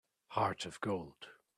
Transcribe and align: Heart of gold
Heart 0.29 0.65
of 0.65 0.81
gold 0.81 1.27